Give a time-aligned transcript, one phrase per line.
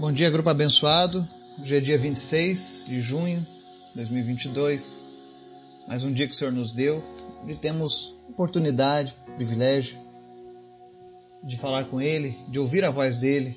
[0.00, 1.28] Bom dia, grupo abençoado.
[1.60, 3.38] Hoje é dia 26 de junho
[3.90, 5.04] de 2022.
[5.86, 7.04] Mais um dia que o Senhor nos deu
[7.46, 9.98] e temos oportunidade, privilégio
[11.44, 13.54] de falar com Ele, de ouvir a voz dele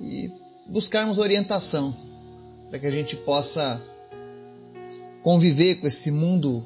[0.00, 0.32] e
[0.66, 1.94] buscarmos orientação
[2.70, 3.78] para que a gente possa
[5.22, 6.64] conviver com esse mundo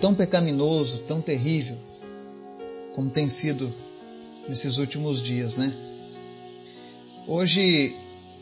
[0.00, 1.76] tão pecaminoso, tão terrível,
[2.94, 3.74] como tem sido
[4.48, 5.89] nesses últimos dias, né?
[7.26, 7.94] Hoje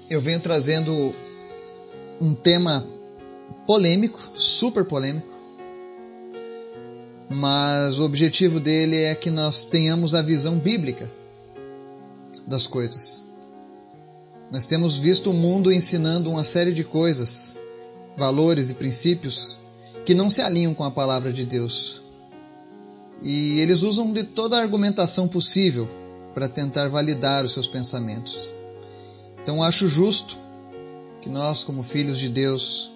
[0.09, 1.15] eu venho trazendo
[2.21, 2.87] um tema
[3.67, 5.27] polêmico, super polêmico,
[7.29, 11.11] mas o objetivo dele é que nós tenhamos a visão bíblica
[12.47, 13.27] das coisas.
[14.51, 17.59] Nós temos visto o mundo ensinando uma série de coisas,
[18.17, 19.59] valores e princípios
[20.07, 22.01] que não se alinham com a palavra de Deus.
[23.23, 25.87] E eles usam de toda a argumentação possível
[26.33, 28.58] para tentar validar os seus pensamentos.
[29.49, 30.37] Então acho justo
[31.23, 32.93] que nós, como filhos de Deus,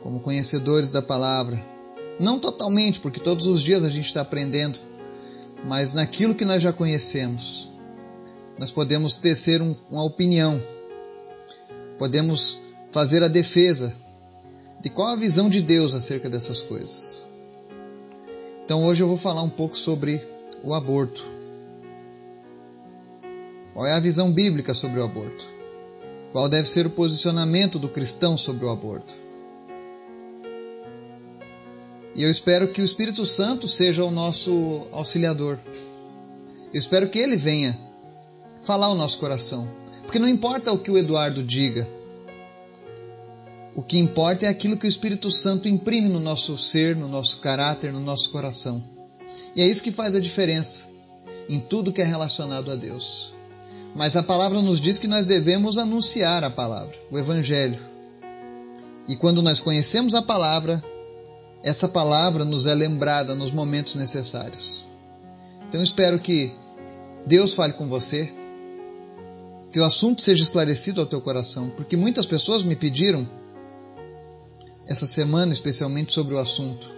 [0.00, 1.60] como conhecedores da palavra,
[2.20, 4.78] não totalmente, porque todos os dias a gente está aprendendo,
[5.64, 7.68] mas naquilo que nós já conhecemos,
[8.60, 10.62] nós podemos tecer um, uma opinião,
[11.98, 12.60] podemos
[12.92, 13.92] fazer a defesa
[14.80, 17.26] de qual a visão de Deus acerca dessas coisas.
[18.64, 20.24] Então hoje eu vou falar um pouco sobre
[20.62, 21.26] o aborto.
[23.74, 25.57] Qual é a visão bíblica sobre o aborto?
[26.32, 29.14] Qual deve ser o posicionamento do cristão sobre o aborto?
[32.14, 35.58] E eu espero que o Espírito Santo seja o nosso auxiliador.
[36.72, 37.78] Eu espero que ele venha
[38.64, 39.68] falar ao nosso coração.
[40.02, 41.86] Porque não importa o que o Eduardo diga,
[43.74, 47.38] o que importa é aquilo que o Espírito Santo imprime no nosso ser, no nosso
[47.38, 48.82] caráter, no nosso coração.
[49.54, 50.84] E é isso que faz a diferença
[51.48, 53.32] em tudo que é relacionado a Deus.
[53.98, 57.80] Mas a palavra nos diz que nós devemos anunciar a palavra, o Evangelho.
[59.08, 60.80] E quando nós conhecemos a palavra,
[61.64, 64.86] essa palavra nos é lembrada nos momentos necessários.
[65.66, 66.52] Então espero que
[67.26, 68.32] Deus fale com você,
[69.72, 73.28] que o assunto seja esclarecido ao teu coração, porque muitas pessoas me pediram
[74.86, 76.88] essa semana especialmente sobre o assunto.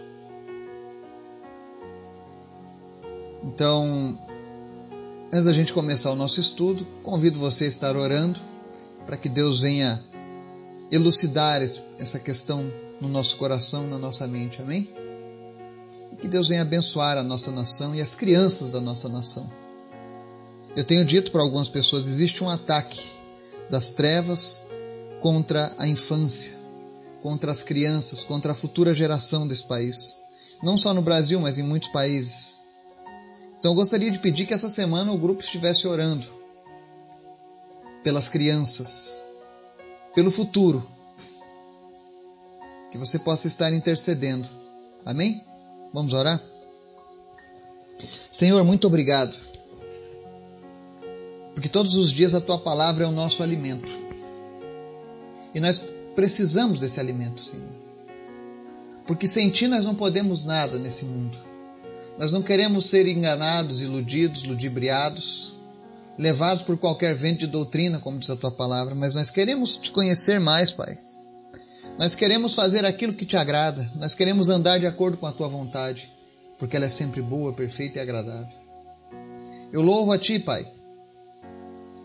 [3.42, 4.19] Então,
[5.32, 8.41] Antes da gente começar o nosso estudo, convido você a estar orando
[9.06, 10.02] para que Deus venha
[10.91, 12.68] elucidar essa questão
[13.00, 14.60] no nosso coração, na nossa mente.
[14.60, 14.91] Amém?
[16.12, 19.48] E que Deus venha abençoar a nossa nação e as crianças da nossa nação.
[20.74, 23.00] Eu tenho dito para algumas pessoas: existe um ataque
[23.70, 24.60] das trevas
[25.20, 26.54] contra a infância,
[27.22, 30.18] contra as crianças, contra a futura geração desse país.
[30.60, 32.68] Não só no Brasil, mas em muitos países.
[33.60, 36.26] Então eu gostaria de pedir que essa semana o grupo estivesse orando
[38.03, 39.22] pelas crianças,
[40.15, 40.82] pelo futuro,
[42.91, 44.48] que você possa estar intercedendo.
[45.04, 45.44] Amém?
[45.93, 46.43] Vamos orar?
[48.32, 49.37] Senhor, muito obrigado,
[51.53, 53.92] porque todos os dias a tua palavra é o nosso alimento
[55.54, 55.82] e nós
[56.15, 57.69] precisamos desse alimento, Senhor,
[59.06, 61.49] porque sem ti nós não podemos nada nesse mundo.
[62.20, 65.54] Nós não queremos ser enganados, iludidos, ludibriados,
[66.19, 69.91] levados por qualquer vento de doutrina, como diz a tua palavra, mas nós queremos te
[69.91, 70.98] conhecer mais, Pai.
[71.98, 75.48] Nós queremos fazer aquilo que te agrada, nós queremos andar de acordo com a tua
[75.48, 76.10] vontade,
[76.59, 78.54] porque ela é sempre boa, perfeita e agradável.
[79.72, 80.69] Eu louvo a ti, Pai,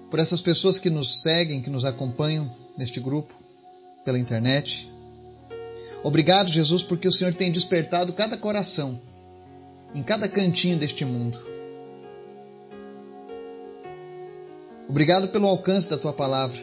[0.10, 3.34] por essas pessoas que nos seguem, que nos acompanham neste grupo,
[4.06, 4.90] pela internet.
[6.06, 8.98] Obrigado, Jesus, porque o Senhor tem despertado cada coração
[9.96, 11.40] em cada cantinho deste mundo.
[14.90, 16.62] Obrigado pelo alcance da tua palavra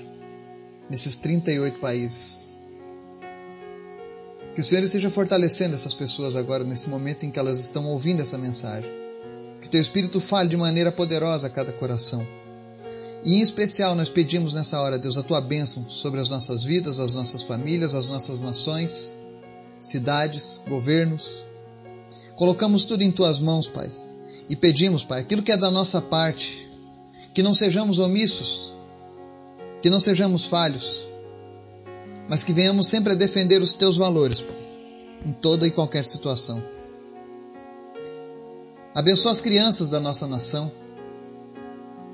[0.88, 2.50] nesses 38 países.
[4.54, 8.20] Que o Senhor esteja fortalecendo essas pessoas agora, nesse momento em que elas estão ouvindo
[8.20, 8.90] essa mensagem.
[9.62, 12.26] Que teu Espírito fale de maneira poderosa a cada coração.
[13.24, 17.00] E em especial nós pedimos nessa hora, Deus, a tua bênção sobre as nossas vidas,
[17.00, 19.12] as nossas famílias, as nossas nações,
[19.80, 21.42] cidades, governos,
[22.36, 23.90] Colocamos tudo em tuas mãos, Pai,
[24.48, 26.68] e pedimos, Pai, aquilo que é da nossa parte,
[27.34, 28.72] que não sejamos omissos,
[29.80, 31.06] que não sejamos falhos,
[32.28, 34.56] mas que venhamos sempre a defender os teus valores, Pai,
[35.26, 36.62] em toda e qualquer situação.
[38.94, 40.70] Abençoa as crianças da nossa nação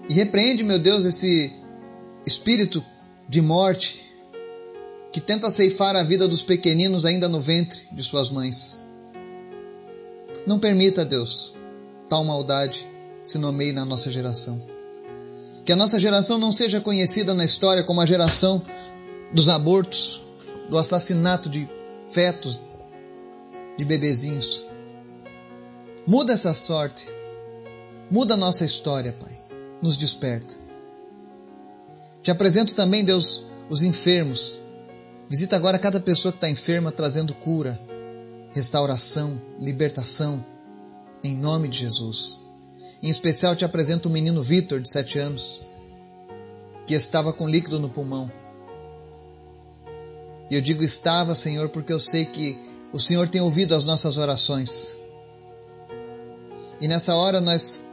[0.08, 1.52] e repreende, meu Deus, esse
[2.24, 2.84] espírito
[3.28, 4.06] de morte
[5.12, 8.78] que tenta ceifar a vida dos pequeninos ainda no ventre de suas mães.
[10.48, 11.52] Não permita, Deus,
[12.08, 12.88] tal maldade
[13.22, 14.58] se nomeie na nossa geração.
[15.62, 18.62] Que a nossa geração não seja conhecida na história como a geração
[19.30, 20.22] dos abortos,
[20.70, 21.68] do assassinato de
[22.08, 22.58] fetos,
[23.76, 24.64] de bebezinhos.
[26.06, 27.10] Muda essa sorte.
[28.10, 29.38] Muda a nossa história, Pai.
[29.82, 30.54] Nos desperta.
[32.22, 34.58] Te apresento também, Deus, os enfermos.
[35.28, 37.78] Visita agora cada pessoa que está enferma, trazendo cura,
[38.58, 40.44] restauração, libertação,
[41.22, 42.40] em nome de Jesus.
[43.00, 45.60] Em especial, te apresento o menino Vitor, de sete anos,
[46.84, 48.30] que estava com líquido no pulmão.
[50.50, 52.58] E eu digo estava, Senhor, porque eu sei que
[52.92, 54.96] o Senhor tem ouvido as nossas orações.
[56.80, 57.84] E nessa hora nós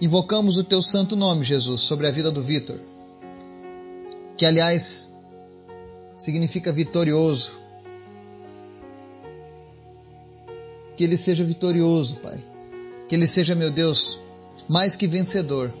[0.00, 2.80] invocamos o teu santo nome, Jesus, sobre a vida do Vitor.
[4.34, 5.12] Que, aliás,
[6.16, 7.60] significa vitorioso.
[11.00, 12.38] Que ele seja vitorioso, Pai.
[13.08, 14.18] Que ele seja, meu Deus,
[14.68, 15.72] mais que vencedor.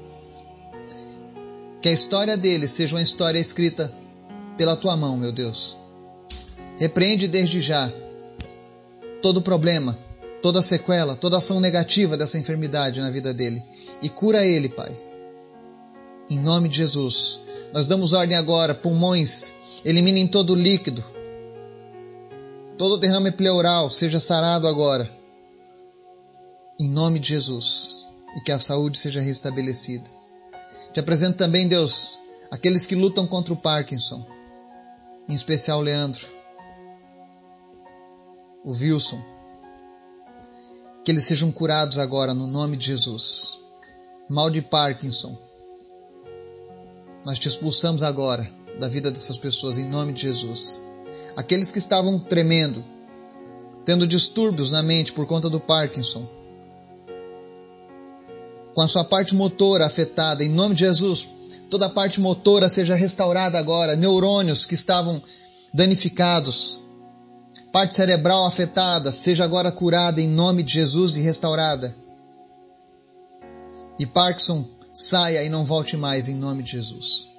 [1.82, 3.92] Que a história dele seja uma história escrita
[4.56, 5.76] pela tua mão, meu Deus.
[6.78, 7.92] Repreende desde já
[9.20, 9.98] todo problema,
[10.40, 13.62] toda sequela, toda ação negativa dessa enfermidade na vida dele
[14.00, 14.96] e cura ele, Pai.
[16.30, 17.40] Em nome de Jesus,
[17.74, 19.52] nós damos ordem agora, pulmões,
[19.84, 21.04] eliminem todo o líquido,
[22.80, 25.06] todo derrame pleural seja sarado agora.
[26.80, 30.08] Em nome de Jesus, e que a saúde seja restabelecida.
[30.90, 32.18] Te apresento também, Deus,
[32.50, 34.26] aqueles que lutam contra o Parkinson,
[35.28, 36.26] em especial Leandro,
[38.64, 39.22] o Wilson,
[41.04, 43.60] que eles sejam curados agora no nome de Jesus.
[44.26, 45.36] Mal de Parkinson.
[47.26, 50.80] Nós te expulsamos agora da vida dessas pessoas em nome de Jesus.
[51.36, 52.84] Aqueles que estavam tremendo,
[53.84, 56.26] tendo distúrbios na mente por conta do Parkinson,
[58.74, 61.28] com a sua parte motora afetada, em nome de Jesus,
[61.68, 65.20] toda a parte motora seja restaurada agora, neurônios que estavam
[65.72, 66.80] danificados,
[67.72, 71.94] parte cerebral afetada seja agora curada em nome de Jesus e restaurada.
[73.98, 77.29] E Parkinson saia e não volte mais em nome de Jesus.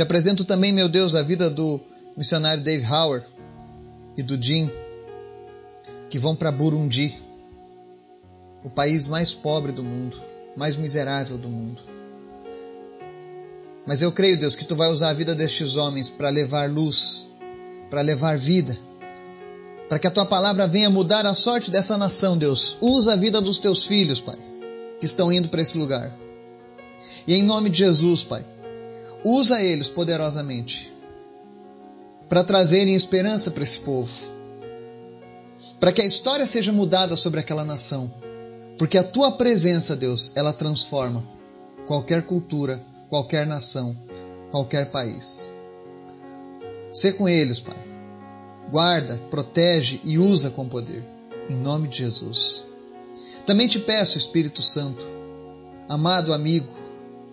[0.00, 1.78] Te apresento também, meu Deus, a vida do
[2.16, 3.26] missionário Dave Howard
[4.16, 4.70] e do Jim,
[6.08, 7.20] que vão para Burundi,
[8.64, 10.18] o país mais pobre do mundo,
[10.56, 11.82] mais miserável do mundo.
[13.86, 17.28] Mas eu creio, Deus, que tu vai usar a vida destes homens para levar luz
[17.90, 18.74] para levar vida.
[19.86, 22.78] Para que a tua palavra venha mudar a sorte dessa nação, Deus.
[22.80, 24.38] Usa a vida dos teus filhos, Pai,
[24.98, 26.10] que estão indo para esse lugar.
[27.26, 28.42] E em nome de Jesus, Pai,
[29.24, 30.92] usa eles poderosamente
[32.28, 34.10] para trazerem esperança para esse povo.
[35.80, 38.12] Para que a história seja mudada sobre aquela nação.
[38.78, 41.24] Porque a tua presença, Deus, ela transforma
[41.86, 43.96] qualquer cultura, qualquer nação,
[44.52, 45.50] qualquer país.
[46.90, 47.76] Sê com eles, Pai.
[48.70, 51.02] Guarda, protege e usa com poder.
[51.48, 52.64] Em nome de Jesus.
[53.44, 55.04] Também te peço, Espírito Santo,
[55.88, 56.68] amado amigo,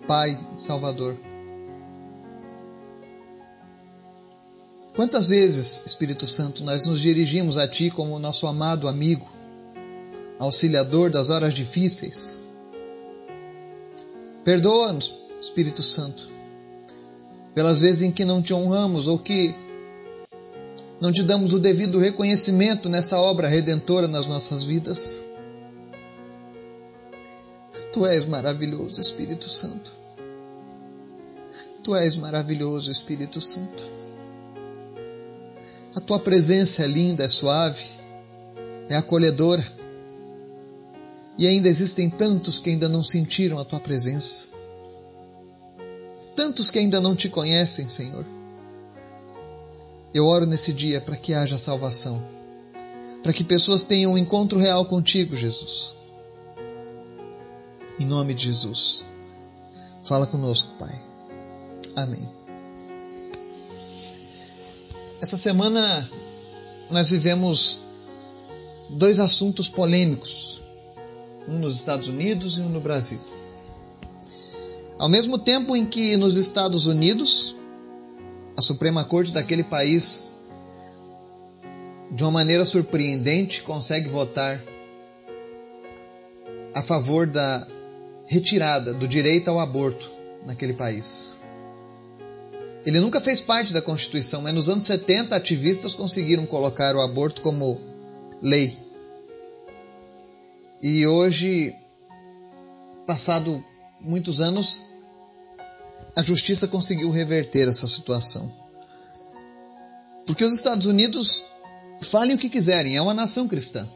[0.08, 1.16] Pai, Salvador.
[4.98, 9.30] Quantas vezes, Espírito Santo, nós nos dirigimos a Ti como nosso amado amigo,
[10.40, 12.42] auxiliador das horas difíceis?
[14.42, 16.28] Perdoa-nos, Espírito Santo,
[17.54, 19.54] pelas vezes em que não te honramos ou que
[21.00, 25.22] não te damos o devido reconhecimento nessa obra redentora nas nossas vidas.
[27.92, 29.92] Tu és maravilhoso, Espírito Santo.
[31.84, 34.07] Tu és maravilhoso, Espírito Santo.
[35.98, 37.84] A tua presença é linda, é suave,
[38.88, 39.64] é acolhedora.
[41.36, 44.58] E ainda existem tantos que ainda não sentiram a tua presença
[46.38, 48.24] tantos que ainda não te conhecem, Senhor.
[50.14, 52.22] Eu oro nesse dia para que haja salvação,
[53.24, 55.96] para que pessoas tenham um encontro real contigo, Jesus.
[57.98, 59.04] Em nome de Jesus.
[60.04, 60.94] Fala conosco, Pai.
[61.96, 62.37] Amém.
[65.20, 66.08] Essa semana
[66.90, 67.80] nós vivemos
[68.88, 70.62] dois assuntos polêmicos,
[71.48, 73.18] um nos Estados Unidos e um no Brasil.
[74.96, 77.56] Ao mesmo tempo em que nos Estados Unidos,
[78.56, 80.36] a Suprema Corte daquele país,
[82.12, 84.62] de uma maneira surpreendente, consegue votar
[86.74, 87.66] a favor da
[88.26, 90.10] retirada do direito ao aborto
[90.46, 91.37] naquele país.
[92.86, 97.42] Ele nunca fez parte da Constituição, mas nos anos 70 ativistas conseguiram colocar o aborto
[97.42, 97.80] como
[98.40, 98.78] lei.
[100.80, 101.74] E hoje,
[103.06, 103.62] passado
[104.00, 104.84] muitos anos,
[106.16, 108.50] a justiça conseguiu reverter essa situação.
[110.24, 111.46] Porque os Estados Unidos,
[112.00, 113.88] falem o que quiserem, é uma nação cristã.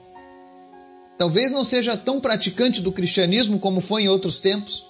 [1.16, 4.86] Talvez não seja tão praticante do cristianismo como foi em outros tempos,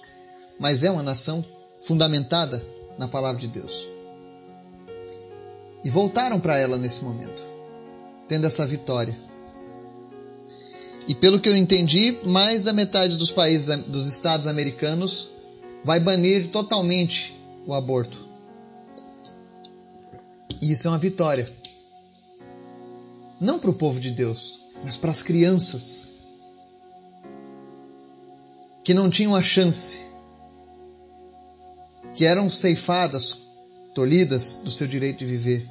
[0.59, 1.45] mas é uma nação
[1.79, 3.87] fundamentada na palavra de Deus.
[5.83, 7.43] E voltaram para ela nesse momento,
[8.27, 9.17] tendo essa vitória.
[11.07, 15.29] E pelo que eu entendi, mais da metade dos países dos estados americanos
[15.83, 18.25] vai banir totalmente o aborto.
[20.61, 21.51] E isso é uma vitória.
[23.39, 26.13] Não para o povo de Deus, mas para as crianças
[28.83, 30.01] que não tinham a chance,
[32.13, 33.41] que eram ceifadas,
[33.93, 35.67] tolhidas do seu direito de viver,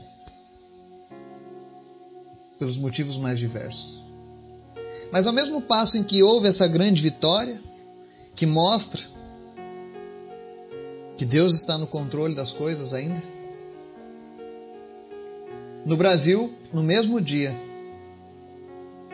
[2.58, 4.02] pelos motivos mais diversos.
[5.12, 7.60] Mas ao mesmo passo em que houve essa grande vitória,
[8.34, 9.02] que mostra
[11.16, 13.22] que Deus está no controle das coisas ainda,
[15.84, 17.54] no Brasil, no mesmo dia,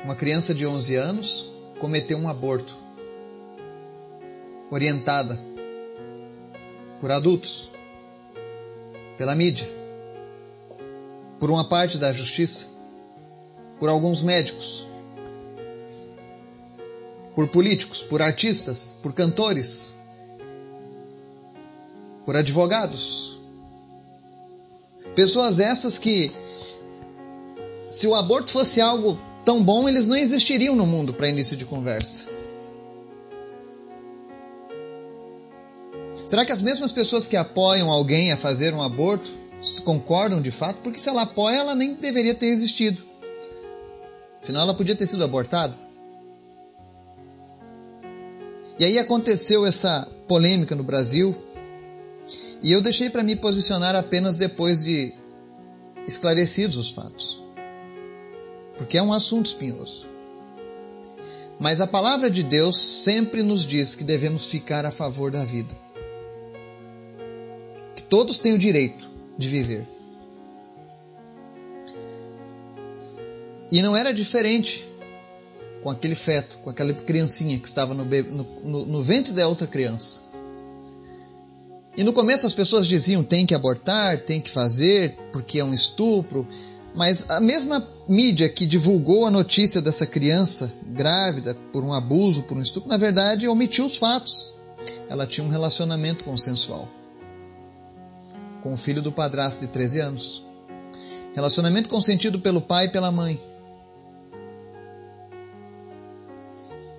[0.04, 2.76] uma criança de 11 anos cometeu um aborto,
[4.70, 5.48] orientada
[7.00, 7.71] por adultos,
[9.17, 9.69] pela mídia,
[11.38, 12.67] por uma parte da justiça,
[13.78, 14.87] por alguns médicos,
[17.35, 19.97] por políticos, por artistas, por cantores,
[22.25, 23.38] por advogados.
[25.14, 26.33] Pessoas essas que,
[27.88, 31.64] se o aborto fosse algo tão bom, eles não existiriam no mundo para início de
[31.64, 32.26] conversa.
[36.28, 39.30] Será que as mesmas pessoas que apoiam alguém a fazer um aborto
[39.82, 40.76] concordam de fato?
[40.82, 43.02] Porque se ela apoia, ela nem deveria ter existido.
[44.38, 45.75] Afinal, ela podia ter sido abortada.
[48.78, 51.35] E aí aconteceu essa polêmica no Brasil,
[52.62, 55.14] e eu deixei para me posicionar apenas depois de
[56.06, 57.42] esclarecidos os fatos.
[58.76, 60.06] Porque é um assunto espinhoso.
[61.58, 65.88] Mas a palavra de Deus sempre nos diz que devemos ficar a favor da vida.
[68.09, 69.87] Todos têm o direito de viver.
[73.71, 74.88] E não era diferente
[75.83, 80.23] com aquele feto, com aquela criancinha que estava no, no, no ventre da outra criança.
[81.97, 85.75] E no começo as pessoas diziam tem que abortar, tem que fazer, porque é um
[85.75, 86.47] estupro.
[86.95, 92.57] Mas a mesma mídia que divulgou a notícia dessa criança grávida por um abuso, por
[92.57, 94.55] um estupro, na verdade omitiu os fatos.
[95.11, 96.88] Ela tinha um relacionamento consensual
[98.62, 100.45] com o filho do padrasto de 13 anos.
[101.35, 103.41] Relacionamento consentido pelo pai e pela mãe.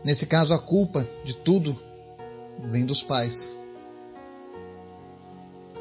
[0.03, 1.77] Nesse caso, a culpa de tudo
[2.69, 3.59] vem dos pais,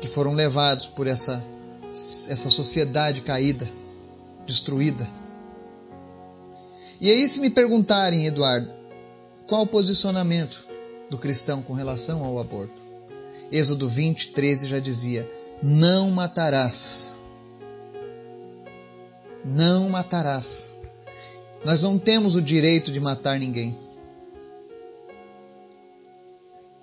[0.01, 1.45] que foram levados por essa,
[1.91, 3.69] essa sociedade caída,
[4.45, 5.09] destruída.
[7.01, 8.71] E aí, se me perguntarem, Eduardo,
[9.47, 10.67] qual o posicionamento
[11.09, 12.75] do cristão com relação ao aborto?
[13.51, 15.29] Êxodo 20, 13 já dizia:
[15.63, 17.19] Não matarás.
[19.45, 20.79] Não matarás.
[21.65, 23.77] Nós não temos o direito de matar ninguém.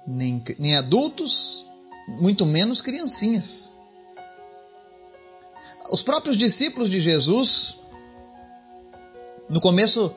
[0.06, 1.66] nem, nem adultos,
[2.08, 3.72] muito menos criancinhas.
[5.90, 7.80] Os próprios discípulos de Jesus,
[9.50, 10.16] no começo,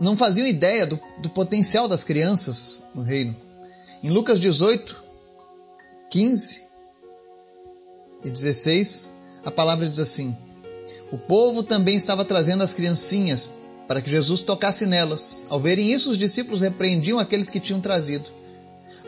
[0.00, 3.34] não faziam ideia do, do potencial das crianças no reino.
[4.02, 5.02] Em Lucas 18,
[6.10, 6.67] 15
[8.24, 9.12] e 16,
[9.44, 10.36] a palavra diz assim:
[11.10, 13.50] O povo também estava trazendo as criancinhas
[13.86, 15.46] para que Jesus tocasse nelas.
[15.48, 18.28] Ao verem isso, os discípulos repreendiam aqueles que tinham trazido.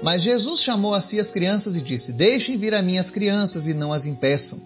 [0.02, 3.67] Mas Jesus chamou a si as crianças e disse: Deixem vir a mim as crianças
[3.67, 4.61] e não as impeçam,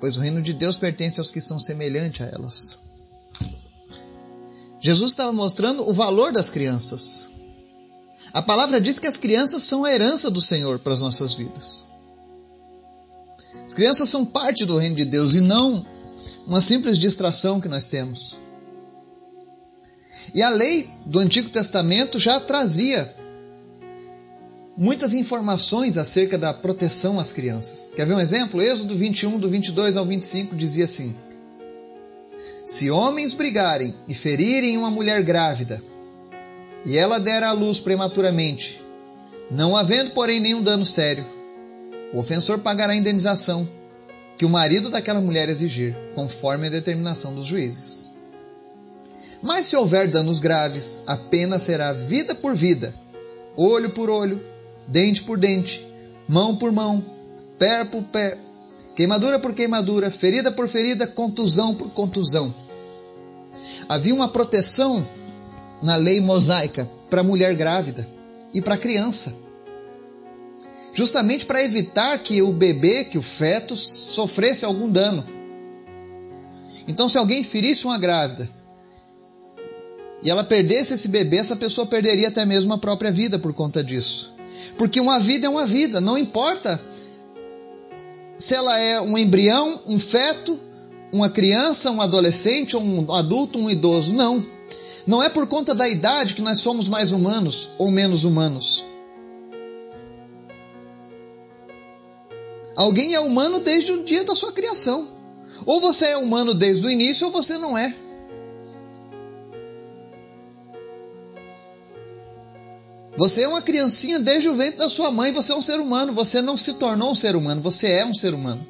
[0.00, 2.80] pois o reino de Deus pertence aos que são semelhantes a elas.
[4.80, 7.30] Jesus estava mostrando o valor das crianças.
[8.32, 11.84] A palavra diz que as crianças são a herança do Senhor para as nossas vidas.
[13.64, 15.84] As crianças são parte do reino de Deus e não
[16.46, 18.36] uma simples distração que nós temos.
[20.34, 23.14] E a lei do Antigo Testamento já trazia
[24.76, 27.90] muitas informações acerca da proteção às crianças.
[27.94, 28.62] Quer ver um exemplo?
[28.62, 31.14] Êxodo 21, do 22 ao 25, dizia assim:
[32.64, 35.82] Se homens brigarem e ferirem uma mulher grávida,
[36.84, 38.80] e ela der à luz prematuramente,
[39.50, 41.24] não havendo, porém, nenhum dano sério,
[42.12, 43.68] o ofensor pagará a indenização
[44.36, 48.06] que o marido daquela mulher exigir, conforme a determinação dos juízes.
[49.42, 52.94] Mas se houver danos graves, a pena será vida por vida,
[53.56, 54.40] olho por olho,
[54.86, 55.86] dente por dente,
[56.28, 57.04] mão por mão,
[57.58, 58.38] pé por pé,
[58.94, 62.54] queimadura por queimadura, ferida por ferida, contusão por contusão.
[63.88, 65.04] Havia uma proteção
[65.82, 68.08] na lei mosaica para a mulher grávida
[68.54, 69.41] e para a criança.
[70.92, 75.24] Justamente para evitar que o bebê, que o feto, sofresse algum dano.
[76.86, 78.48] Então, se alguém ferisse uma grávida
[80.22, 83.82] e ela perdesse esse bebê, essa pessoa perderia até mesmo a própria vida por conta
[83.82, 84.32] disso.
[84.76, 86.80] Porque uma vida é uma vida, não importa
[88.36, 90.58] se ela é um embrião, um feto,
[91.12, 94.14] uma criança, um adolescente, um adulto, um idoso.
[94.14, 94.44] Não.
[95.06, 98.84] Não é por conta da idade que nós somos mais humanos ou menos humanos.
[102.82, 105.06] Alguém é humano desde o dia da sua criação.
[105.64, 107.94] Ou você é humano desde o início ou você não é.
[113.16, 116.12] Você é uma criancinha desde o ventre da sua mãe, você é um ser humano,
[116.12, 118.66] você não se tornou um ser humano, você é um ser humano.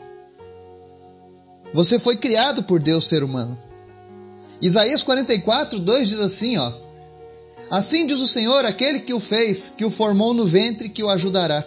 [1.72, 3.58] Você foi criado por Deus ser humano.
[4.60, 6.70] Isaías 44, 2 diz assim, ó:
[7.70, 11.08] Assim diz o Senhor, aquele que o fez, que o formou no ventre, que o
[11.08, 11.64] ajudará.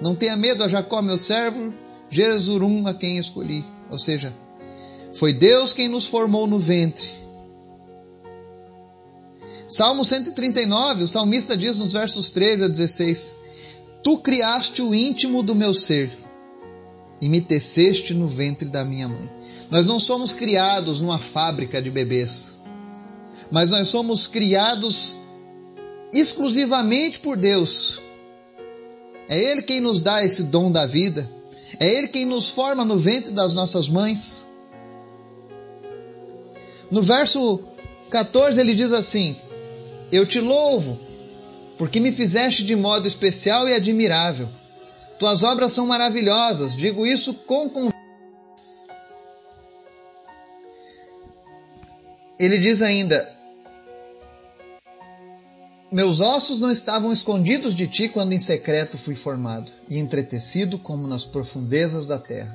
[0.00, 1.72] Não tenha medo a Jacó, meu servo,
[2.08, 3.64] Jesurum, a quem escolhi.
[3.90, 4.34] Ou seja,
[5.12, 7.08] foi Deus quem nos formou no ventre.
[9.68, 13.36] Salmo 139, o salmista diz nos versos 13 a 16:
[14.02, 16.10] Tu criaste o íntimo do meu ser
[17.20, 19.30] e me teceste no ventre da minha mãe.
[19.70, 22.54] Nós não somos criados numa fábrica de bebês,
[23.50, 25.16] mas nós somos criados
[26.12, 28.00] exclusivamente por Deus.
[29.28, 31.28] É Ele quem nos dá esse dom da vida,
[31.80, 34.46] é Ele quem nos forma no ventre das nossas mães.
[36.90, 37.60] No verso
[38.10, 39.36] 14 ele diz assim:
[40.12, 40.98] Eu te louvo,
[41.76, 44.48] porque me fizeste de modo especial e admirável.
[45.18, 47.96] Tuas obras são maravilhosas, digo isso com convicção
[52.38, 53.35] Ele diz ainda:
[55.96, 61.06] Meus ossos não estavam escondidos de ti quando em secreto fui formado e entretecido como
[61.08, 62.54] nas profundezas da terra.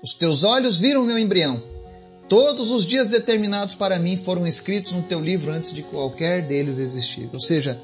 [0.00, 1.60] Os teus olhos viram meu embrião.
[2.28, 6.78] Todos os dias determinados para mim foram escritos no teu livro antes de qualquer deles
[6.78, 7.28] existir.
[7.32, 7.76] Ou seja,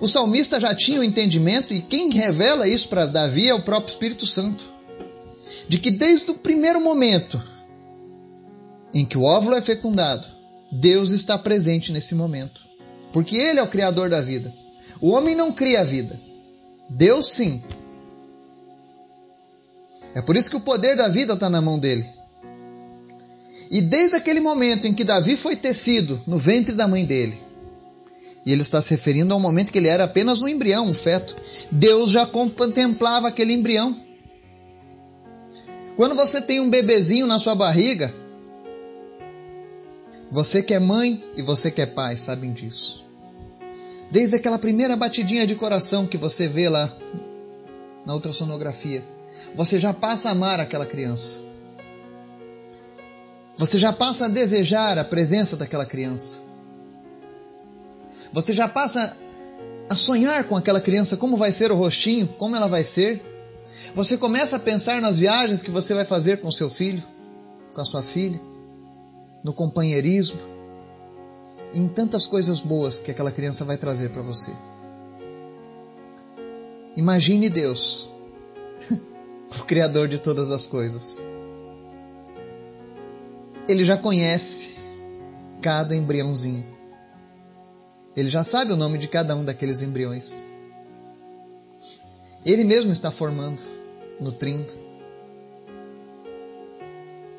[0.00, 3.90] o salmista já tinha o entendimento, e quem revela isso para Davi é o próprio
[3.90, 4.64] Espírito Santo,
[5.68, 7.42] de que desde o primeiro momento
[8.94, 10.24] em que o óvulo é fecundado,
[10.70, 12.73] Deus está presente nesse momento.
[13.14, 14.52] Porque Ele é o Criador da vida.
[15.00, 16.20] O homem não cria a vida.
[16.90, 17.62] Deus sim.
[20.16, 22.04] É por isso que o poder da vida está na mão dele.
[23.70, 27.40] E desde aquele momento em que Davi foi tecido no ventre da mãe dele,
[28.44, 31.36] e ele está se referindo ao momento que ele era apenas um embrião, um feto,
[31.70, 33.96] Deus já contemplava aquele embrião.
[35.96, 38.12] Quando você tem um bebezinho na sua barriga,
[40.30, 43.03] você que é mãe e você que é pai sabem disso.
[44.10, 46.92] Desde aquela primeira batidinha de coração que você vê lá
[48.06, 49.04] na ultrassonografia,
[49.54, 51.40] você já passa a amar aquela criança.
[53.56, 56.38] Você já passa a desejar a presença daquela criança.
[58.32, 59.16] Você já passa
[59.88, 63.22] a sonhar com aquela criança, como vai ser o rostinho, como ela vai ser.
[63.94, 67.02] Você começa a pensar nas viagens que você vai fazer com seu filho,
[67.72, 68.40] com a sua filha
[69.44, 70.40] no companheirismo
[71.74, 74.52] em tantas coisas boas que aquela criança vai trazer para você.
[76.96, 78.08] Imagine Deus,
[79.60, 81.20] o Criador de todas as coisas.
[83.68, 84.76] Ele já conhece
[85.60, 86.64] cada embriãozinho.
[88.16, 90.40] Ele já sabe o nome de cada um daqueles embriões.
[92.46, 93.60] Ele mesmo está formando,
[94.20, 94.72] nutrindo.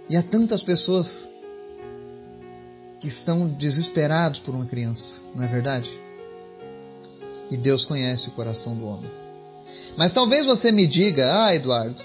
[0.09, 1.29] E há tantas pessoas
[3.05, 5.91] que estão desesperados por uma criança, não é verdade?
[7.51, 9.11] E Deus conhece o coração do homem.
[9.95, 12.01] Mas talvez você me diga, ah, Eduardo,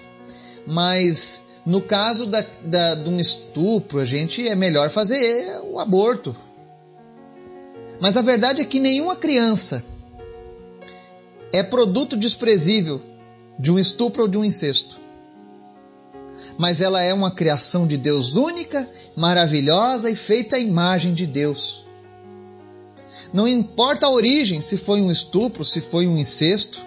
[0.66, 6.36] mas no caso da, da, de um estupro, a gente é melhor fazer o aborto.
[7.98, 9.82] Mas a verdade é que nenhuma criança
[11.50, 13.00] é produto desprezível
[13.58, 14.98] de um estupro ou de um incesto
[16.60, 21.86] mas ela é uma criação de Deus única, maravilhosa e feita à imagem de Deus.
[23.32, 26.84] Não importa a origem, se foi um estupro, se foi um incesto.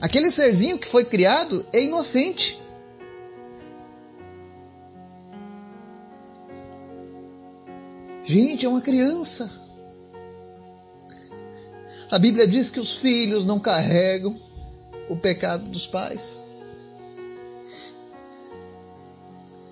[0.00, 2.60] Aquele serzinho que foi criado é inocente.
[8.24, 9.48] Gente, é uma criança.
[12.10, 14.36] A Bíblia diz que os filhos não carregam
[15.08, 16.48] o pecado dos pais.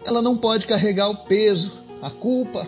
[0.06, 2.66] Ela não pode carregar o peso, a culpa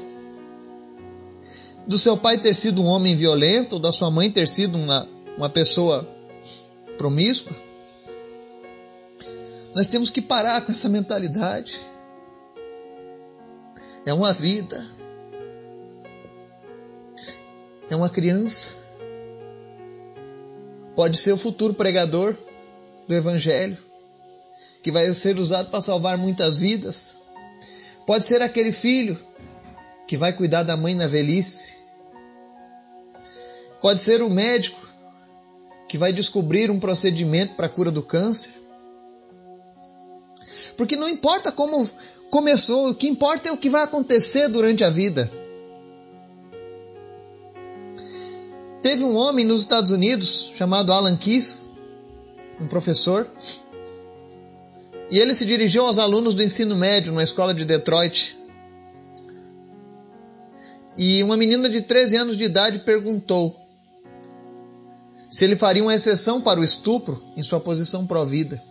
[1.87, 5.09] do seu pai ter sido um homem violento, ou da sua mãe ter sido uma,
[5.37, 6.07] uma pessoa
[6.98, 7.57] promíscua.
[9.74, 11.81] Nós temos que parar com essa mentalidade.
[14.05, 14.85] É uma vida.
[17.88, 18.74] É uma criança.
[20.96, 22.37] Pode ser o futuro pregador
[23.07, 23.79] do Evangelho,
[24.83, 27.17] que vai ser usado para salvar muitas vidas.
[28.09, 29.21] Pode ser aquele filho
[30.07, 31.77] que vai cuidar da mãe na velhice.
[33.83, 34.81] Pode ser o médico
[35.87, 38.53] que vai descobrir um procedimento para a cura do câncer.
[40.75, 41.87] Porque não importa como
[42.31, 45.31] começou, o que importa é o que vai acontecer durante a vida.
[48.81, 51.73] Teve um homem nos Estados Unidos chamado Alan Keyes,
[52.59, 53.29] um professor,
[55.11, 58.37] e ele se dirigiu aos alunos do ensino médio na escola de Detroit.
[60.97, 63.57] E uma menina de 13 anos de idade perguntou
[65.31, 68.62] se ele faria uma exceção para o estupro em sua posição pró-vida.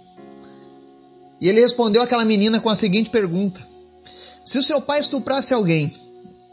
[1.40, 3.66] E ele respondeu àquela menina com a seguinte pergunta:
[4.44, 5.94] Se o seu pai estuprasse alguém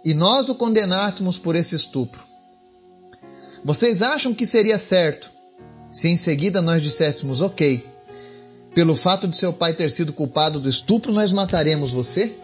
[0.04, 2.22] e nós o condenássemos por esse estupro,
[3.64, 5.32] vocês acham que seria certo
[5.90, 7.93] se em seguida nós disséssemos, ok,
[8.74, 12.34] pelo fato de seu pai ter sido culpado do estupro, nós mataremos você?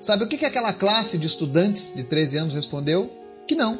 [0.00, 3.10] Sabe o que, que aquela classe de estudantes de 13 anos respondeu?
[3.46, 3.78] Que não.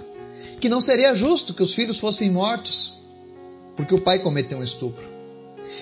[0.60, 2.98] Que não seria justo que os filhos fossem mortos
[3.76, 5.08] porque o pai cometeu um estupro.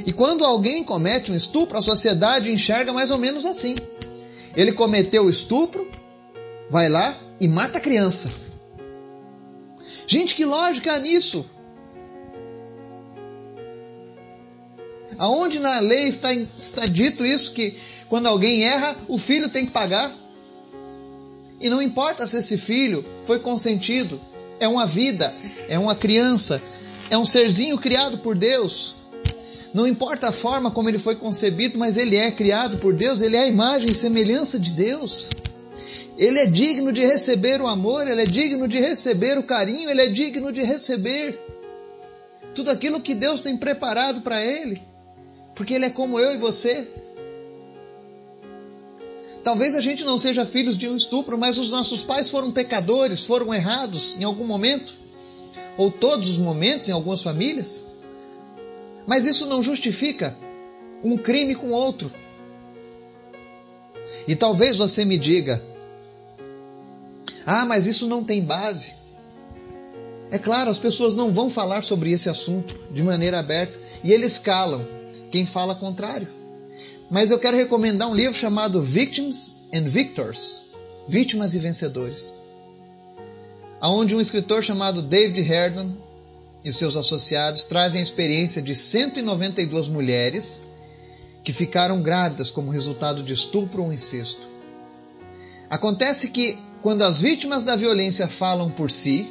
[0.07, 3.75] E quando alguém comete um estupro, a sociedade enxerga mais ou menos assim.
[4.55, 5.91] Ele cometeu o estupro,
[6.71, 8.31] vai lá e mata a criança.
[10.07, 11.45] Gente, que lógica há nisso?
[15.19, 17.77] Aonde na lei está, está dito isso que
[18.09, 20.15] quando alguém erra, o filho tem que pagar?
[21.61, 24.21] E não importa se esse filho foi consentido,
[24.61, 25.35] é uma vida,
[25.69, 26.63] é uma criança,
[27.11, 28.95] é um serzinho criado por Deus.
[29.75, 33.37] Não importa a forma como ele foi concebido, mas ele é criado por Deus, ele
[33.37, 35.29] é a imagem e semelhança de Deus.
[36.17, 40.03] Ele é digno de receber o amor, ele é digno de receber o carinho, ele
[40.03, 41.39] é digno de receber
[42.55, 44.83] tudo aquilo que Deus tem preparado para ele,
[45.59, 46.87] porque ele é como eu e você.
[49.43, 53.25] Talvez a gente não seja filhos de um estupro, mas os nossos pais foram pecadores,
[53.25, 54.95] foram errados em algum momento,
[55.77, 57.85] ou todos os momentos em algumas famílias.
[59.05, 60.37] Mas isso não justifica
[61.03, 62.09] um crime com outro.
[64.29, 65.61] E talvez você me diga:
[67.45, 68.95] ah, mas isso não tem base.
[70.31, 74.39] É claro, as pessoas não vão falar sobre esse assunto de maneira aberta e eles
[74.39, 74.98] calam
[75.31, 76.29] quem fala contrário.
[77.11, 80.65] Mas eu quero recomendar um livro chamado Victims and Victors
[81.09, 82.37] Vítimas e Vencedores
[83.81, 85.93] aonde um escritor chamado David Herdon
[86.65, 90.63] e seus associados trazem a experiência de 192 mulheres
[91.45, 94.49] que ficaram grávidas como resultado de estupro ou incesto.
[95.71, 99.31] Acontece que, quando as vítimas da violência falam por si,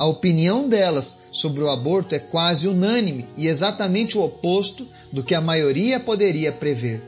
[0.00, 5.34] a opinião delas sobre o aborto é quase unânime e exatamente o oposto do que
[5.34, 7.02] a maioria poderia prever.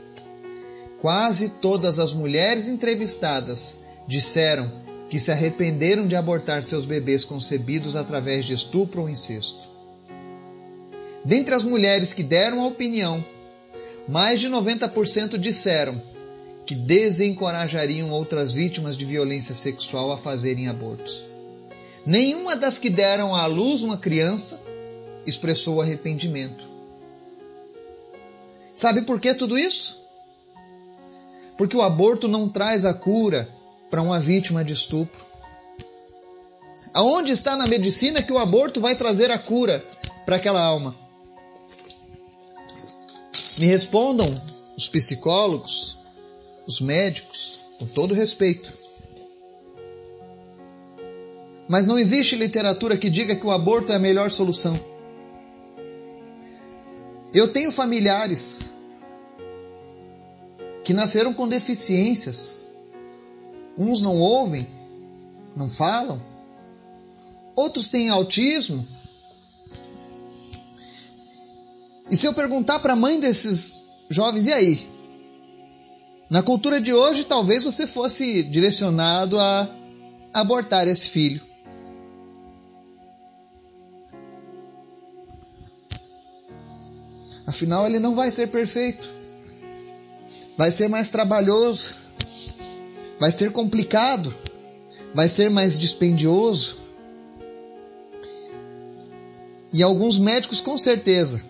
[1.01, 3.77] Quase todas as mulheres entrevistadas
[4.07, 4.71] disseram
[5.09, 9.67] que se arrependeram de abortar seus bebês concebidos através de estupro ou incesto.
[11.25, 13.25] Dentre as mulheres que deram a opinião,
[14.07, 15.99] mais de 90% disseram
[16.63, 21.32] que desencorajariam outras vítimas de violência sexual a fazerem abortos.
[22.05, 24.61] Nenhuma das que deram à luz uma criança
[25.25, 26.65] expressou arrependimento.
[28.73, 30.01] Sabe por que tudo isso?
[31.57, 33.47] Porque o aborto não traz a cura
[33.89, 35.23] para uma vítima de estupro?
[36.93, 39.83] Aonde está na medicina que o aborto vai trazer a cura
[40.25, 40.95] para aquela alma?
[43.57, 44.33] Me respondam
[44.75, 45.97] os psicólogos,
[46.65, 48.73] os médicos, com todo respeito.
[51.73, 54.79] Mas não existe literatura que diga que o aborto é a melhor solução.
[57.33, 58.65] Eu tenho familiares
[60.83, 62.67] que nasceram com deficiências
[63.75, 64.67] Uns não ouvem,
[65.55, 66.21] não falam.
[67.55, 68.87] Outros têm autismo.
[72.07, 73.81] E se eu perguntar para a mãe desses
[74.11, 74.87] jovens, e aí?
[76.29, 79.67] Na cultura de hoje, talvez você fosse direcionado a
[80.31, 81.52] abortar esse filho.
[87.53, 89.07] Afinal, ele não vai ser perfeito.
[90.57, 91.97] Vai ser mais trabalhoso.
[93.19, 94.33] Vai ser complicado.
[95.13, 96.77] Vai ser mais dispendioso.
[99.71, 101.43] E alguns médicos, com certeza,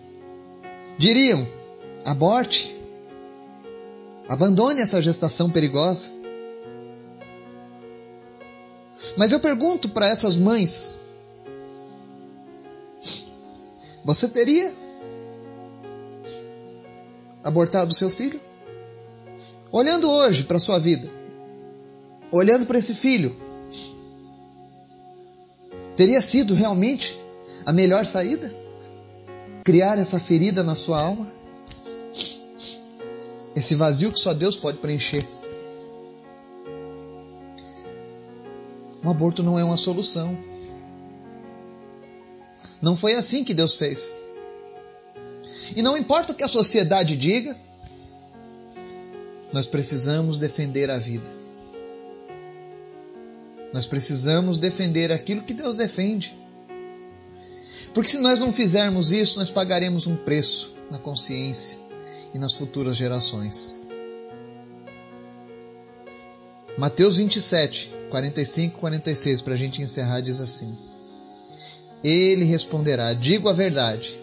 [0.98, 1.48] diriam:
[2.04, 2.76] aborte.
[4.28, 6.10] Abandone essa gestação perigosa.
[9.16, 10.98] Mas eu pergunto para essas mães:
[14.04, 14.83] você teria
[17.44, 18.40] abortado seu filho?
[19.70, 21.10] Olhando hoje para sua vida,
[22.32, 23.36] olhando para esse filho,
[25.94, 27.18] teria sido realmente
[27.66, 28.52] a melhor saída?
[29.62, 31.30] Criar essa ferida na sua alma?
[33.54, 35.26] Esse vazio que só Deus pode preencher.
[39.02, 40.36] Um aborto não é uma solução.
[42.80, 44.18] Não foi assim que Deus fez.
[45.76, 47.56] E não importa o que a sociedade diga,
[49.52, 51.26] nós precisamos defender a vida.
[53.72, 56.36] Nós precisamos defender aquilo que Deus defende.
[57.92, 61.78] Porque se nós não fizermos isso, nós pagaremos um preço na consciência
[62.32, 63.74] e nas futuras gerações.
[66.76, 70.76] Mateus 27, 45 e 46, para a gente encerrar, diz assim:
[72.02, 74.18] Ele responderá: Digo a verdade,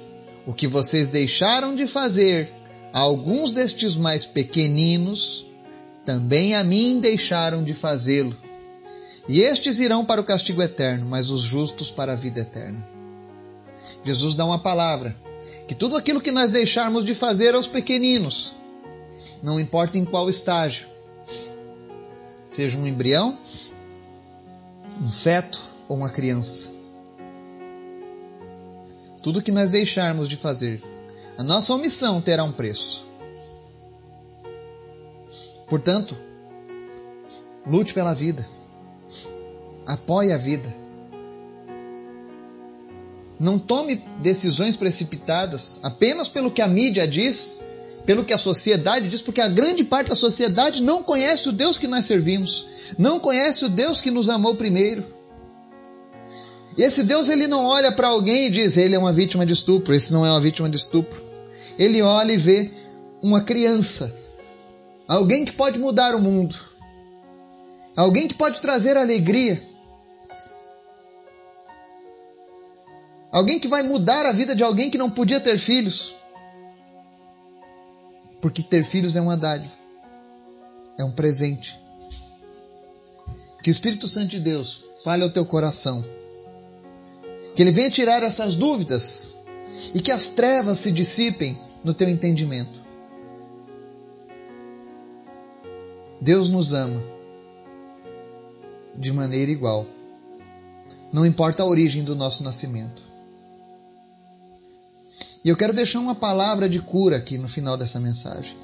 [0.46, 2.52] o que vocês deixaram de fazer
[2.94, 5.46] a alguns destes mais pequeninos,
[6.06, 8.36] também a mim deixaram de fazê-lo.
[9.28, 12.86] E estes irão para o castigo eterno, mas os justos para a vida eterna.
[14.04, 15.16] Jesus dá uma palavra
[15.68, 18.56] que tudo aquilo que nós deixarmos de fazer aos pequeninos,
[19.42, 20.88] não importa em qual estágio,
[22.48, 23.38] seja um embrião,
[25.02, 26.72] um feto ou uma criança,
[29.22, 30.82] tudo que nós deixarmos de fazer,
[31.38, 33.06] a nossa omissão terá um preço.
[35.68, 36.18] Portanto,
[37.66, 38.46] lute pela vida,
[39.86, 40.76] apoie a vida,
[43.40, 47.60] não tome decisões precipitadas apenas pelo que a mídia diz,
[48.06, 51.80] pelo que a sociedade diz, porque a grande parte da sociedade não conhece o Deus
[51.80, 55.04] que nós servimos, não conhece o Deus que nos amou primeiro.
[56.78, 59.94] Esse Deus ele não olha para alguém e diz, ele é uma vítima de estupro,
[59.94, 61.22] esse não é uma vítima de estupro.
[61.78, 62.72] Ele olha e vê
[63.22, 64.14] uma criança,
[65.08, 66.56] alguém que pode mudar o mundo,
[67.96, 69.62] alguém que pode trazer alegria,
[73.32, 76.14] Alguém que vai mudar a vida de alguém que não podia ter filhos.
[78.42, 79.76] Porque ter filhos é uma dádiva,
[81.00, 81.80] é um presente.
[83.64, 86.04] Que o Espírito Santo de Deus fale ao teu coração.
[87.56, 89.36] Que ele venha tirar essas dúvidas
[89.94, 92.80] e que as trevas se dissipem no teu entendimento.
[96.22, 97.02] Deus nos ama
[98.96, 99.86] de maneira igual.
[101.12, 103.02] Não importa a origem do nosso nascimento.
[105.44, 108.56] E eu quero deixar uma palavra de cura aqui no final dessa mensagem.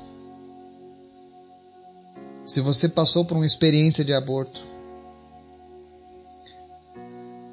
[2.45, 4.63] Se você passou por uma experiência de aborto,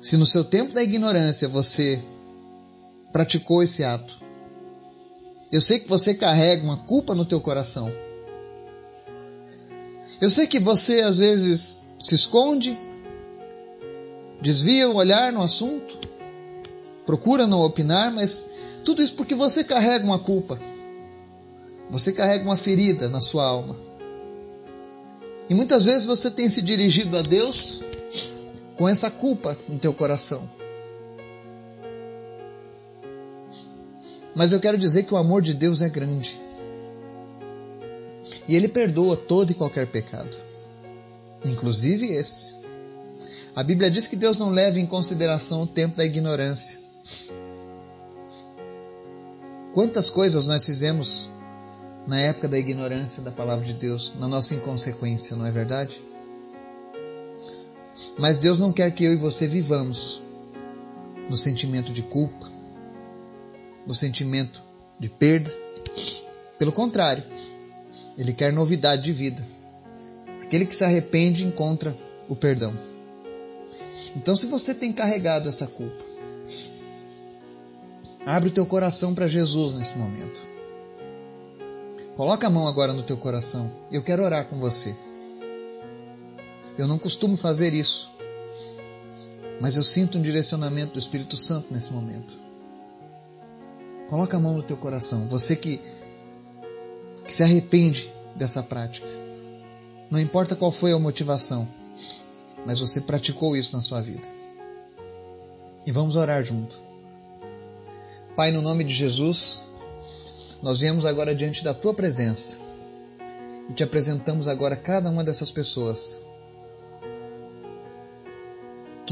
[0.04, 1.98] se no seu tempo da ignorância você
[3.10, 4.20] praticou esse ato,
[5.50, 7.90] eu sei que você carrega uma culpa no teu coração.
[10.20, 12.78] Eu sei que você às vezes se esconde,
[14.42, 15.98] desvia o olhar no assunto,
[17.06, 18.44] procura não opinar, mas
[18.84, 20.60] tudo isso porque você carrega uma culpa.
[21.90, 23.74] Você carrega uma ferida na sua alma.
[25.48, 27.82] E muitas vezes você tem se dirigido a Deus
[28.76, 30.48] com essa culpa no teu coração.
[34.34, 36.40] Mas eu quero dizer que o amor de Deus é grande.
[38.48, 40.36] E ele perdoa todo e qualquer pecado,
[41.44, 42.54] inclusive esse.
[43.54, 46.80] A Bíblia diz que Deus não leva em consideração o tempo da ignorância.
[49.72, 51.28] Quantas coisas nós fizemos
[52.06, 56.02] na época da ignorância da palavra de Deus, na nossa inconsequência, não é verdade?
[58.18, 60.22] Mas Deus não quer que eu e você vivamos
[61.28, 62.50] no sentimento de culpa,
[63.86, 64.62] no sentimento
[64.98, 65.52] de perda.
[66.58, 67.24] Pelo contrário,
[68.16, 69.44] Ele quer novidade de vida.
[70.42, 71.96] Aquele que se arrepende encontra
[72.28, 72.74] o perdão.
[74.16, 76.14] Então, se você tem carregado essa culpa,
[78.26, 80.40] Abre o teu coração para Jesus nesse momento.
[82.16, 83.70] Coloca a mão agora no teu coração.
[83.92, 84.96] Eu quero orar com você.
[86.76, 88.10] Eu não costumo fazer isso,
[89.60, 92.32] mas eu sinto um direcionamento do Espírito Santo nesse momento.
[94.08, 95.26] Coloca a mão no teu coração.
[95.26, 95.80] Você que,
[97.26, 99.06] que se arrepende dessa prática.
[100.10, 101.66] Não importa qual foi a motivação,
[102.66, 104.26] mas você praticou isso na sua vida.
[105.86, 106.80] E vamos orar junto.
[108.36, 109.62] Pai, no nome de Jesus,
[110.62, 112.56] nós viemos agora diante da tua presença
[113.70, 116.20] e te apresentamos agora cada uma dessas pessoas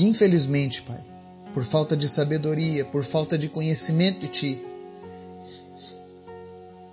[0.05, 1.01] infelizmente, Pai,
[1.53, 4.67] por falta de sabedoria, por falta de conhecimento de Ti,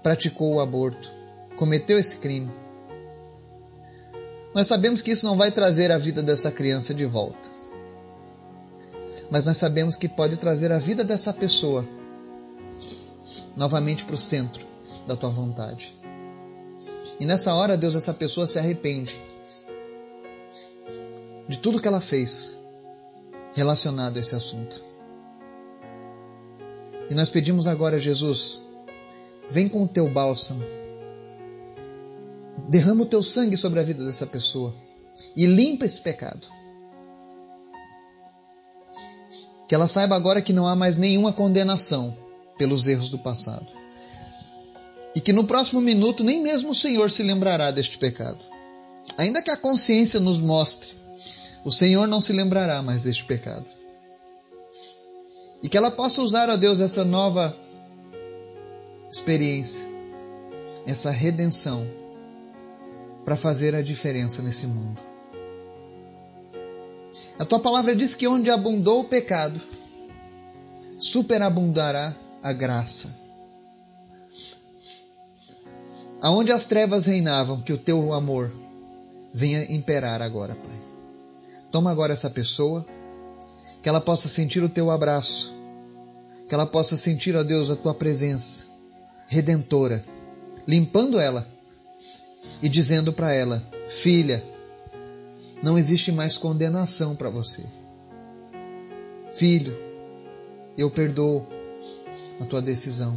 [0.04, 1.12] praticou o aborto,
[1.56, 2.52] cometeu esse crime.
[4.54, 7.50] Nós sabemos que isso não vai trazer a vida dessa criança de volta.
[9.32, 11.88] Mas nós sabemos que pode trazer a vida dessa pessoa
[13.56, 14.66] novamente para o centro
[15.08, 15.96] da tua vontade.
[17.20, 19.20] E nessa hora, Deus, essa pessoa se arrepende
[21.48, 22.59] de tudo que ela fez
[23.60, 24.82] relacionado a esse assunto.
[27.10, 28.62] E nós pedimos agora, Jesus,
[29.50, 30.64] vem com o teu bálsamo,
[32.70, 34.74] derrama o teu sangue sobre a vida dessa pessoa
[35.36, 36.48] e limpa esse pecado.
[39.68, 42.16] Que ela saiba agora que não há mais nenhuma condenação
[42.58, 43.68] pelos erros do passado.
[45.14, 48.40] E que no próximo minuto nem mesmo o Senhor se lembrará deste pecado.
[49.18, 50.99] Ainda que a consciência nos mostre
[51.70, 53.66] o Senhor não se lembrará mais deste pecado.
[55.62, 57.56] E que ela possa usar, ó Deus, essa nova
[59.08, 59.86] experiência,
[60.88, 61.88] essa redenção,
[63.24, 65.00] para fazer a diferença nesse mundo.
[67.38, 69.62] A tua palavra diz que onde abundou o pecado,
[70.98, 73.16] superabundará a graça.
[76.20, 78.52] Aonde as trevas reinavam, que o teu amor
[79.32, 80.89] venha imperar agora, Pai.
[81.72, 82.86] Toma agora essa pessoa,
[83.82, 85.54] que ela possa sentir o teu abraço,
[86.48, 88.66] que ela possa sentir, ó Deus, a tua presença
[89.28, 90.04] redentora,
[90.68, 91.48] limpando ela
[92.62, 94.44] e dizendo para ela: Filha,
[95.62, 97.64] não existe mais condenação para você.
[99.32, 99.78] Filho,
[100.76, 101.48] eu perdoo
[102.42, 103.16] a tua decisão.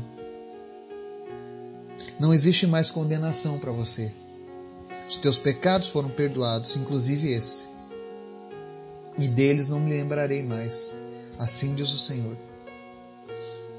[2.21, 4.13] Não existe mais condenação para você.
[5.09, 7.72] Os teus pecados foram perdoados, inclusive esse
[9.19, 10.95] e deles não me lembrarei mais.
[11.39, 12.37] Assim diz o Senhor.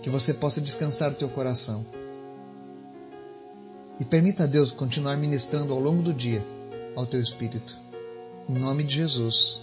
[0.01, 1.85] Que você possa descansar o teu coração.
[3.99, 6.43] E permita a Deus continuar ministrando ao longo do dia
[6.95, 7.77] ao teu espírito.
[8.49, 9.61] Em nome de Jesus.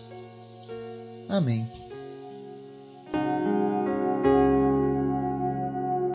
[1.29, 1.69] Amém.